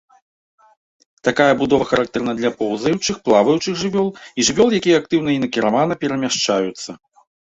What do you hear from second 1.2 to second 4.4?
Такая будова характэрна для поўзаючых, плаваючых жывёл і